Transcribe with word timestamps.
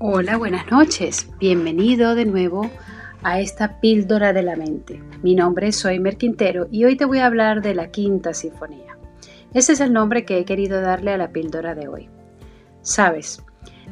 Hola, 0.00 0.36
buenas 0.36 0.70
noches. 0.70 1.28
Bienvenido 1.40 2.14
de 2.14 2.24
nuevo 2.24 2.70
a 3.24 3.40
esta 3.40 3.80
píldora 3.80 4.32
de 4.32 4.44
la 4.44 4.54
mente. 4.54 5.02
Mi 5.24 5.34
nombre 5.34 5.66
es 5.66 5.76
Soymer 5.76 6.16
Quintero 6.16 6.68
y 6.70 6.84
hoy 6.84 6.96
te 6.96 7.04
voy 7.04 7.18
a 7.18 7.26
hablar 7.26 7.62
de 7.62 7.74
la 7.74 7.90
Quinta 7.90 8.32
Sinfonía. 8.32 8.96
Ese 9.54 9.72
es 9.72 9.80
el 9.80 9.92
nombre 9.92 10.24
que 10.24 10.38
he 10.38 10.44
querido 10.44 10.80
darle 10.80 11.10
a 11.10 11.18
la 11.18 11.32
píldora 11.32 11.74
de 11.74 11.88
hoy. 11.88 12.08
Sabes, 12.80 13.42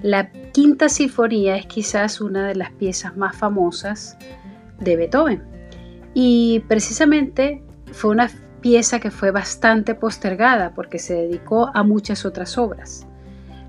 la 0.01 0.31
Quinta 0.53 0.89
Sinfonía 0.89 1.57
es 1.57 1.67
quizás 1.67 2.21
una 2.21 2.47
de 2.47 2.55
las 2.55 2.71
piezas 2.71 3.17
más 3.17 3.35
famosas 3.35 4.17
de 4.79 4.95
Beethoven 4.95 5.43
y 6.15 6.61
precisamente 6.69 7.65
fue 7.91 8.13
una 8.13 8.31
pieza 8.61 9.01
que 9.01 9.11
fue 9.11 9.33
bastante 9.33 9.97
postergada 9.97 10.73
porque 10.73 11.01
se 11.01 11.15
dedicó 11.15 11.69
a 11.75 11.83
muchas 11.83 12.25
otras 12.25 12.57
obras. 12.59 13.09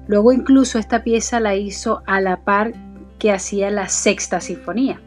Luego 0.08 0.32
incluso 0.32 0.80
esta 0.80 1.04
pieza 1.04 1.40
la 1.40 1.56
hizo 1.56 2.02
a 2.06 2.22
la 2.22 2.38
par 2.38 2.74
que 3.20 3.32
hacía 3.32 3.70
la 3.72 3.90
sexta 3.90 4.40
sinfonía. 4.42 5.02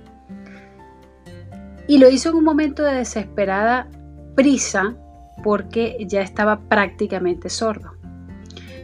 Y 1.87 1.99
lo 1.99 2.09
hizo 2.09 2.31
en 2.31 2.37
un 2.37 2.45
momento 2.45 2.83
de 2.83 2.95
desesperada 2.95 3.89
prisa 4.35 4.95
porque 5.43 5.97
ya 6.07 6.21
estaba 6.21 6.61
prácticamente 6.61 7.49
sordo. 7.49 7.93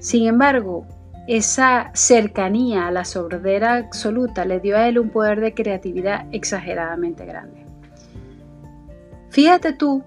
Sin 0.01 0.27
embargo, 0.27 0.87
esa 1.27 1.91
cercanía 1.95 2.87
a 2.87 2.91
la 2.91 3.05
sordera 3.05 3.75
absoluta 3.75 4.45
le 4.45 4.61
dio 4.61 4.77
a 4.77 4.89
él 4.89 4.99
un 4.99 5.11
poder 5.11 5.41
de 5.41 5.55
creatividad 5.55 6.27
exageradamente 6.33 7.27
grande. 7.27 7.65
Fíjate 9.31 9.73
tú 9.73 10.03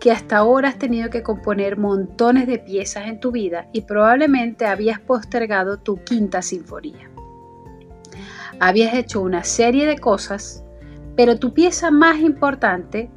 que 0.00 0.10
hasta 0.10 0.38
ahora 0.38 0.70
has 0.70 0.78
tenido 0.78 1.10
que 1.10 1.22
componer 1.22 1.76
montones 1.76 2.46
de 2.46 2.58
piezas 2.58 3.06
en 3.06 3.20
tu 3.20 3.32
vida 3.32 3.68
y 3.72 3.82
probablemente 3.82 4.64
habías 4.64 4.98
postergado 4.98 5.78
tu 5.78 6.02
quinta 6.02 6.40
sinfonía. 6.40 7.10
Habías 8.58 8.94
hecho 8.94 9.20
una 9.20 9.44
serie 9.44 9.86
de 9.86 9.98
cosas, 9.98 10.64
pero 11.16 11.38
tu 11.38 11.52
pieza 11.52 11.90
más 11.90 12.18
importante 12.20 13.10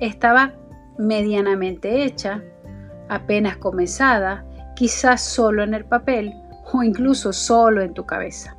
estaba 0.00 0.52
medianamente 0.98 2.04
hecha, 2.04 2.42
apenas 3.08 3.56
comenzada, 3.56 4.44
quizás 4.76 5.22
solo 5.22 5.62
en 5.62 5.72
el 5.72 5.86
papel 5.86 6.34
o 6.72 6.82
incluso 6.82 7.32
solo 7.32 7.80
en 7.80 7.94
tu 7.94 8.04
cabeza. 8.04 8.54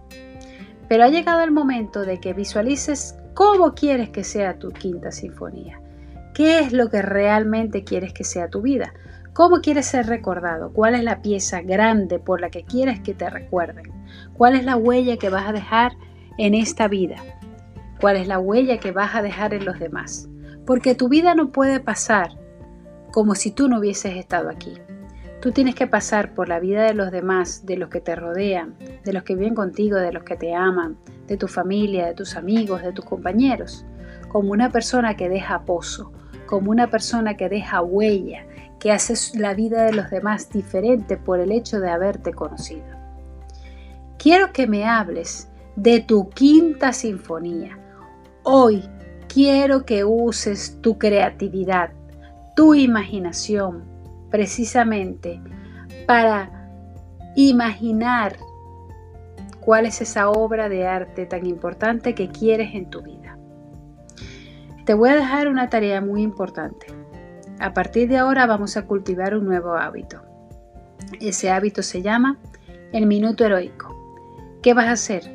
Pero 0.87 1.03
ha 1.03 1.09
llegado 1.09 1.43
el 1.43 1.51
momento 1.51 2.01
de 2.01 2.19
que 2.19 2.33
visualices 2.33 3.15
cómo 3.35 3.75
quieres 3.75 4.09
que 4.09 4.23
sea 4.23 4.57
tu 4.57 4.69
quinta 4.69 5.11
sinfonía 5.11 5.79
¿Qué 6.39 6.59
es 6.59 6.71
lo 6.71 6.89
que 6.89 7.01
realmente 7.01 7.83
quieres 7.83 8.13
que 8.13 8.23
sea 8.23 8.47
tu 8.47 8.61
vida? 8.61 8.93
¿Cómo 9.33 9.59
quieres 9.59 9.87
ser 9.87 10.05
recordado? 10.05 10.71
¿Cuál 10.71 10.95
es 10.95 11.03
la 11.03 11.21
pieza 11.21 11.59
grande 11.61 12.17
por 12.17 12.39
la 12.39 12.49
que 12.49 12.63
quieres 12.63 13.01
que 13.01 13.13
te 13.13 13.29
recuerden? 13.29 13.91
¿Cuál 14.37 14.55
es 14.55 14.63
la 14.63 14.77
huella 14.77 15.17
que 15.17 15.27
vas 15.27 15.49
a 15.49 15.51
dejar 15.51 15.97
en 16.37 16.53
esta 16.53 16.87
vida? 16.87 17.17
¿Cuál 17.99 18.15
es 18.15 18.29
la 18.29 18.39
huella 18.39 18.77
que 18.77 18.93
vas 18.93 19.15
a 19.15 19.21
dejar 19.21 19.53
en 19.53 19.65
los 19.65 19.79
demás? 19.79 20.29
Porque 20.65 20.95
tu 20.95 21.09
vida 21.09 21.35
no 21.35 21.51
puede 21.51 21.81
pasar 21.81 22.29
como 23.11 23.35
si 23.35 23.51
tú 23.51 23.67
no 23.67 23.79
hubieses 23.79 24.15
estado 24.15 24.49
aquí. 24.49 24.75
Tú 25.41 25.51
tienes 25.51 25.75
que 25.75 25.87
pasar 25.87 26.35
por 26.35 26.47
la 26.47 26.61
vida 26.61 26.83
de 26.83 26.93
los 26.93 27.11
demás, 27.11 27.65
de 27.65 27.75
los 27.75 27.89
que 27.89 27.99
te 27.99 28.15
rodean, 28.15 28.77
de 29.03 29.11
los 29.11 29.23
que 29.23 29.35
viven 29.35 29.55
contigo, 29.55 29.97
de 29.97 30.13
los 30.13 30.23
que 30.23 30.37
te 30.37 30.55
aman, 30.55 30.99
de 31.27 31.35
tu 31.35 31.49
familia, 31.49 32.05
de 32.05 32.13
tus 32.13 32.37
amigos, 32.37 32.81
de 32.81 32.93
tus 32.93 33.03
compañeros, 33.03 33.85
como 34.29 34.53
una 34.53 34.69
persona 34.69 35.17
que 35.17 35.27
deja 35.27 35.65
pozo, 35.65 36.13
como 36.49 36.71
una 36.71 36.89
persona 36.89 37.37
que 37.37 37.47
deja 37.47 37.83
huella, 37.83 38.43
que 38.79 38.91
hace 38.91 39.13
la 39.37 39.53
vida 39.53 39.83
de 39.83 39.93
los 39.93 40.09
demás 40.09 40.49
diferente 40.49 41.15
por 41.15 41.39
el 41.39 41.51
hecho 41.51 41.79
de 41.79 41.91
haberte 41.91 42.33
conocido. 42.33 42.87
Quiero 44.17 44.51
que 44.51 44.65
me 44.65 44.83
hables 44.83 45.47
de 45.75 45.99
tu 45.99 46.27
quinta 46.31 46.91
sinfonía. 46.91 47.77
Hoy 48.41 48.83
quiero 49.31 49.85
que 49.85 50.03
uses 50.03 50.81
tu 50.81 50.97
creatividad, 50.97 51.91
tu 52.55 52.73
imaginación, 52.73 53.83
precisamente 54.31 55.39
para 56.07 56.71
imaginar 57.35 58.37
cuál 59.59 59.85
es 59.85 60.01
esa 60.01 60.31
obra 60.31 60.67
de 60.67 60.87
arte 60.87 61.27
tan 61.27 61.45
importante 61.45 62.15
que 62.15 62.27
quieres 62.29 62.73
en 62.73 62.89
tu 62.89 63.03
vida. 63.03 63.38
Te 64.89 64.95
voy 64.95 65.11
a 65.11 65.15
dejar 65.15 65.47
una 65.49 65.69
tarea 65.69 66.01
muy 66.01 66.23
importante. 66.23 66.87
A 67.59 67.75
partir 67.75 68.09
de 68.09 68.17
ahora 68.17 68.47
vamos 68.47 68.75
a 68.75 68.87
cultivar 68.87 69.37
un 69.37 69.45
nuevo 69.45 69.75
hábito. 69.75 70.23
Ese 71.21 71.51
hábito 71.51 71.83
se 71.83 72.01
llama 72.01 72.39
el 72.91 73.05
minuto 73.05 73.45
heroico. 73.45 73.95
¿Qué 74.63 74.73
vas 74.73 74.87
a 74.87 74.93
hacer? 74.93 75.31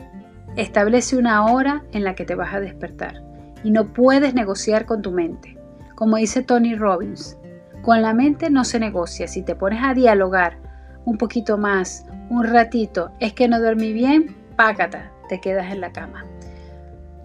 Establece 0.56 1.16
una 1.16 1.46
hora 1.46 1.84
en 1.92 2.02
la 2.02 2.16
que 2.16 2.24
te 2.24 2.34
vas 2.34 2.52
a 2.52 2.58
despertar 2.58 3.22
y 3.62 3.70
no 3.70 3.92
puedes 3.92 4.34
negociar 4.34 4.86
con 4.86 5.02
tu 5.02 5.12
mente. 5.12 5.56
Como 5.94 6.16
dice 6.16 6.42
Tony 6.42 6.74
Robbins, 6.74 7.38
con 7.82 8.02
la 8.02 8.12
mente 8.12 8.50
no 8.50 8.64
se 8.64 8.80
negocia. 8.80 9.28
Si 9.28 9.44
te 9.44 9.54
pones 9.54 9.84
a 9.84 9.94
dialogar 9.94 10.58
un 11.04 11.16
poquito 11.16 11.58
más, 11.58 12.06
un 12.28 12.42
ratito, 12.42 13.12
es 13.20 13.34
que 13.34 13.46
no 13.46 13.60
dormí 13.60 13.92
bien, 13.92 14.34
págata, 14.56 15.12
te 15.28 15.40
quedas 15.40 15.72
en 15.72 15.80
la 15.80 15.92
cama. 15.92 16.24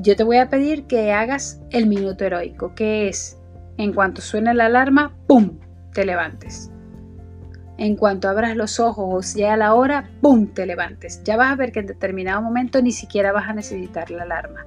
Yo 0.01 0.15
te 0.15 0.23
voy 0.23 0.37
a 0.37 0.49
pedir 0.49 0.85
que 0.85 1.11
hagas 1.11 1.61
el 1.71 1.85
minuto 1.85 2.23
heroico, 2.23 2.73
que 2.73 3.09
es, 3.09 3.37
en 3.77 3.93
cuanto 3.93 4.21
suene 4.21 4.53
la 4.53 4.67
alarma, 4.67 5.13
¡pum!, 5.27 5.59
te 5.93 6.05
levantes. 6.05 6.71
En 7.77 7.97
cuanto 7.97 8.29
abras 8.29 8.55
los 8.55 8.79
ojos 8.79 9.35
ya 9.35 9.53
a 9.53 9.57
la 9.57 9.73
hora, 9.73 10.09
¡pum!, 10.21 10.47
te 10.47 10.65
levantes. 10.65 11.21
Ya 11.25 11.35
vas 11.35 11.51
a 11.51 11.55
ver 11.55 11.73
que 11.73 11.81
en 11.81 11.88
determinado 11.88 12.41
momento 12.41 12.81
ni 12.81 12.93
siquiera 12.93 13.33
vas 13.33 13.49
a 13.49 13.53
necesitar 13.53 14.09
la 14.09 14.23
alarma. 14.23 14.65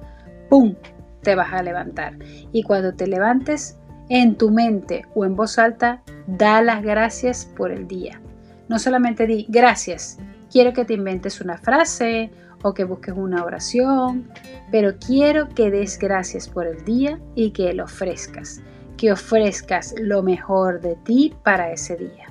¡Pum!, 0.49 0.75
te 1.23 1.33
vas 1.33 1.51
a 1.51 1.63
levantar. 1.63 2.13
Y 2.51 2.61
cuando 2.61 2.93
te 2.93 3.07
levantes, 3.07 3.79
en 4.09 4.35
tu 4.35 4.51
mente 4.51 5.05
o 5.15 5.25
en 5.25 5.35
voz 5.35 5.57
alta, 5.57 6.03
da 6.27 6.61
las 6.61 6.83
gracias 6.83 7.45
por 7.57 7.71
el 7.71 7.87
día. 7.87 8.21
No 8.69 8.77
solamente 8.77 9.25
di 9.25 9.47
gracias, 9.49 10.19
quiero 10.51 10.73
que 10.73 10.85
te 10.85 10.93
inventes 10.93 11.41
una 11.41 11.57
frase 11.57 12.29
o 12.63 12.73
que 12.73 12.83
busques 12.85 13.13
una 13.15 13.43
oración, 13.43 14.29
pero 14.71 14.97
quiero 14.97 15.49
que 15.49 15.69
des 15.69 15.99
gracias 15.99 16.49
por 16.49 16.65
el 16.65 16.83
día 16.83 17.19
y 17.35 17.51
que 17.51 17.71
lo 17.73 17.83
ofrezcas, 17.83 18.61
que 18.97 19.11
ofrezcas 19.11 19.93
lo 19.99 20.23
mejor 20.23 20.81
de 20.81 20.95
ti 21.03 21.35
para 21.43 21.71
ese 21.71 21.95
día. 21.97 22.27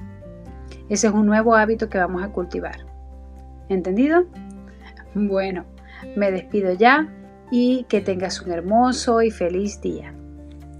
Ese 0.88 1.06
es 1.06 1.12
un 1.12 1.26
nuevo 1.26 1.54
hábito 1.54 1.88
que 1.88 1.98
vamos 1.98 2.22
a 2.22 2.28
cultivar. 2.28 2.84
¿Entendido? 3.69 4.25
Bueno, 5.15 5.65
me 6.16 6.31
despido 6.31 6.72
ya 6.72 7.09
y 7.50 7.84
que 7.84 8.00
tengas 8.00 8.41
un 8.41 8.50
hermoso 8.50 9.22
y 9.22 9.31
feliz 9.31 9.81
día. 9.81 10.15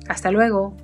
Hasta 0.09 0.31
luego. 0.31 0.75